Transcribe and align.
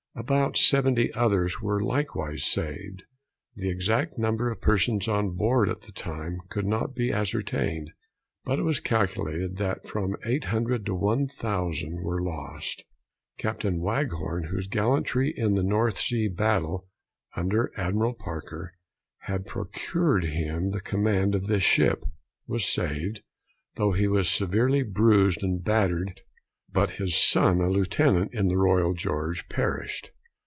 About 0.13 0.57
seventy 0.57 1.09
others 1.13 1.61
were 1.61 1.79
likewise 1.79 2.43
saved. 2.43 3.03
The 3.55 3.69
exact 3.69 4.17
number 4.19 4.51
of 4.51 4.59
persons 4.59 5.07
on 5.07 5.31
board 5.37 5.69
at 5.69 5.83
the 5.83 5.93
time 5.93 6.39
could 6.49 6.65
not 6.65 6.93
be 6.93 7.13
ascertained; 7.13 7.89
but 8.43 8.59
it 8.59 8.63
was 8.63 8.81
calculated 8.81 9.55
that 9.55 9.87
from 9.87 10.17
800 10.25 10.85
to 10.87 10.95
1000 10.95 12.03
were 12.03 12.21
lost. 12.21 12.83
Captain 13.37 13.79
Waghorn 13.79 14.49
whose 14.51 14.67
gallantry 14.67 15.33
in 15.35 15.55
the 15.55 15.63
North 15.63 15.97
Sea 15.97 16.27
Battle, 16.27 16.87
under 17.37 17.71
Admiral 17.77 18.13
Parker, 18.19 18.73
had 19.19 19.45
procured 19.47 20.25
him 20.25 20.71
the 20.71 20.81
command 20.81 21.35
of 21.35 21.47
this 21.47 21.63
ship, 21.63 22.03
was 22.47 22.65
saved, 22.65 23.21
though 23.75 23.93
he 23.93 24.09
was 24.09 24.27
severely 24.29 24.83
bruised 24.83 25.41
and 25.41 25.63
battered; 25.63 26.19
but 26.73 26.91
his 26.91 27.17
son, 27.21 27.59
a 27.59 27.69
lieutenant 27.69 28.33
in 28.33 28.47
the 28.47 28.55
Royal 28.57 28.93
George, 28.93 29.49
perished. 29.49 30.13